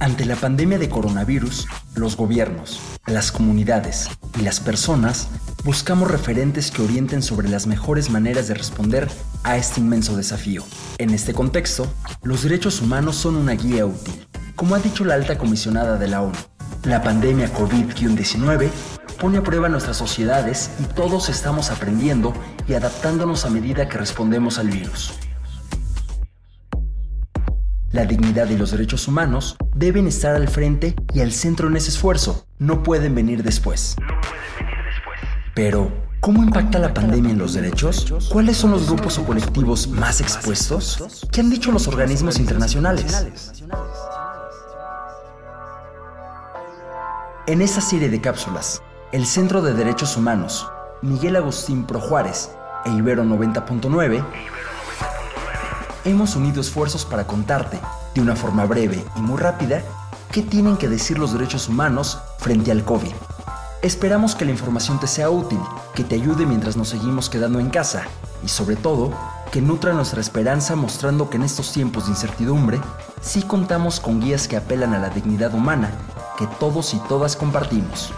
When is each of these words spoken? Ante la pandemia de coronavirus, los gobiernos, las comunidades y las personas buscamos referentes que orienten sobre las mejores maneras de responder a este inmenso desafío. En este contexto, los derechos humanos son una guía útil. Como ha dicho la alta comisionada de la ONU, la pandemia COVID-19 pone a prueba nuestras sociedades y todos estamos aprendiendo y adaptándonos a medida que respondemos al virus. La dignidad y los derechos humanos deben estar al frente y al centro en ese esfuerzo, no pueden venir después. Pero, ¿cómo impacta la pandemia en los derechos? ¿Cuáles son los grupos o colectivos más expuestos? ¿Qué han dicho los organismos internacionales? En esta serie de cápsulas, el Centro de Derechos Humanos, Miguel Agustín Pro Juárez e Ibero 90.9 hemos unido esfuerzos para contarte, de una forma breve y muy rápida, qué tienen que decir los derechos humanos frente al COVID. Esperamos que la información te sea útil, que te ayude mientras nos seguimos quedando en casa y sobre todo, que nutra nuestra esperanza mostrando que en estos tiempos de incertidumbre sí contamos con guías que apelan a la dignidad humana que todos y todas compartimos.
Ante 0.00 0.24
la 0.24 0.36
pandemia 0.36 0.78
de 0.78 0.88
coronavirus, 0.88 1.66
los 1.94 2.16
gobiernos, 2.16 2.80
las 3.06 3.32
comunidades 3.32 4.10
y 4.38 4.42
las 4.42 4.60
personas 4.60 5.28
buscamos 5.64 6.10
referentes 6.10 6.70
que 6.70 6.82
orienten 6.82 7.22
sobre 7.22 7.48
las 7.48 7.66
mejores 7.66 8.10
maneras 8.10 8.48
de 8.48 8.54
responder 8.54 9.08
a 9.44 9.56
este 9.56 9.80
inmenso 9.80 10.16
desafío. 10.16 10.62
En 10.98 11.10
este 11.10 11.32
contexto, 11.32 11.86
los 12.22 12.42
derechos 12.42 12.82
humanos 12.82 13.16
son 13.16 13.36
una 13.36 13.52
guía 13.52 13.86
útil. 13.86 14.26
Como 14.56 14.74
ha 14.74 14.78
dicho 14.80 15.04
la 15.04 15.14
alta 15.14 15.38
comisionada 15.38 15.96
de 15.96 16.08
la 16.08 16.22
ONU, 16.22 16.36
la 16.84 17.02
pandemia 17.02 17.52
COVID-19 17.54 18.70
pone 19.20 19.38
a 19.38 19.42
prueba 19.42 19.68
nuestras 19.68 19.96
sociedades 19.96 20.70
y 20.80 20.84
todos 20.94 21.28
estamos 21.28 21.70
aprendiendo 21.70 22.34
y 22.68 22.74
adaptándonos 22.74 23.46
a 23.46 23.50
medida 23.50 23.88
que 23.88 23.96
respondemos 23.96 24.58
al 24.58 24.68
virus. 24.68 25.14
La 27.94 28.06
dignidad 28.06 28.50
y 28.50 28.56
los 28.56 28.72
derechos 28.72 29.06
humanos 29.06 29.54
deben 29.72 30.08
estar 30.08 30.34
al 30.34 30.48
frente 30.48 30.96
y 31.12 31.20
al 31.20 31.30
centro 31.30 31.68
en 31.68 31.76
ese 31.76 31.90
esfuerzo, 31.90 32.44
no 32.58 32.82
pueden 32.82 33.14
venir 33.14 33.44
después. 33.44 33.94
Pero, 35.54 35.92
¿cómo 36.18 36.42
impacta 36.42 36.80
la 36.80 36.92
pandemia 36.92 37.30
en 37.30 37.38
los 37.38 37.54
derechos? 37.54 38.28
¿Cuáles 38.32 38.56
son 38.56 38.72
los 38.72 38.88
grupos 38.88 39.16
o 39.18 39.24
colectivos 39.24 39.86
más 39.86 40.20
expuestos? 40.20 41.24
¿Qué 41.30 41.40
han 41.40 41.50
dicho 41.50 41.70
los 41.70 41.86
organismos 41.86 42.40
internacionales? 42.40 43.54
En 47.46 47.62
esta 47.62 47.80
serie 47.80 48.08
de 48.08 48.20
cápsulas, 48.20 48.82
el 49.12 49.24
Centro 49.24 49.62
de 49.62 49.72
Derechos 49.72 50.16
Humanos, 50.16 50.66
Miguel 51.00 51.36
Agustín 51.36 51.86
Pro 51.86 52.00
Juárez 52.00 52.50
e 52.86 52.90
Ibero 52.90 53.22
90.9 53.22 54.24
hemos 56.04 56.36
unido 56.36 56.60
esfuerzos 56.60 57.04
para 57.04 57.26
contarte, 57.26 57.80
de 58.14 58.20
una 58.20 58.36
forma 58.36 58.66
breve 58.66 59.04
y 59.16 59.20
muy 59.20 59.38
rápida, 59.38 59.82
qué 60.30 60.42
tienen 60.42 60.76
que 60.76 60.88
decir 60.88 61.18
los 61.18 61.32
derechos 61.32 61.68
humanos 61.68 62.18
frente 62.38 62.70
al 62.70 62.84
COVID. 62.84 63.12
Esperamos 63.82 64.34
que 64.34 64.44
la 64.44 64.50
información 64.50 64.98
te 64.98 65.06
sea 65.06 65.30
útil, 65.30 65.60
que 65.94 66.04
te 66.04 66.14
ayude 66.14 66.46
mientras 66.46 66.76
nos 66.76 66.88
seguimos 66.88 67.28
quedando 67.28 67.60
en 67.60 67.70
casa 67.70 68.04
y 68.42 68.48
sobre 68.48 68.76
todo, 68.76 69.12
que 69.50 69.60
nutra 69.60 69.92
nuestra 69.92 70.20
esperanza 70.20 70.74
mostrando 70.74 71.30
que 71.30 71.36
en 71.36 71.44
estos 71.44 71.72
tiempos 71.72 72.06
de 72.06 72.10
incertidumbre 72.10 72.80
sí 73.20 73.42
contamos 73.42 74.00
con 74.00 74.20
guías 74.20 74.48
que 74.48 74.56
apelan 74.56 74.94
a 74.94 74.98
la 74.98 75.10
dignidad 75.10 75.54
humana 75.54 75.90
que 76.36 76.46
todos 76.58 76.94
y 76.94 76.98
todas 77.08 77.36
compartimos. 77.36 78.12